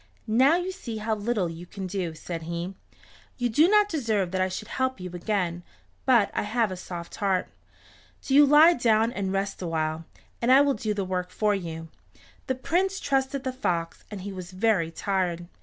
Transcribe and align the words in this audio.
"Now 0.25 0.55
you 0.55 0.71
see 0.71 0.97
how 0.97 1.13
little 1.13 1.47
you 1.47 1.67
can 1.67 1.85
do," 1.85 2.15
said 2.15 2.41
he. 2.49 2.73
"You 3.37 3.49
do 3.49 3.67
not 3.67 3.87
deserve 3.87 4.31
that 4.31 4.41
I 4.41 4.49
should 4.49 4.69
help 4.69 4.99
you 4.99 5.11
again, 5.13 5.61
but 6.07 6.31
I 6.33 6.41
have 6.41 6.71
a 6.71 6.75
soft 6.75 7.17
heart. 7.17 7.49
Do 8.23 8.33
you 8.33 8.43
lie 8.47 8.73
down 8.73 9.11
and 9.13 9.31
rest 9.31 9.61
awhile, 9.61 10.05
and 10.41 10.51
I 10.51 10.59
will 10.61 10.73
do 10.73 10.95
the 10.95 11.05
work 11.05 11.29
for 11.29 11.53
you." 11.53 11.89
The 12.47 12.55
Prince 12.55 12.99
trusted 12.99 13.43
the 13.43 13.53
fox, 13.53 14.03
and 14.09 14.21
he 14.21 14.33
was 14.33 14.49
very 14.53 14.89
tired. 14.89 15.45